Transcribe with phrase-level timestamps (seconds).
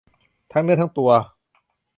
[0.51, 1.09] ทั้งเนื้อทั้งตัว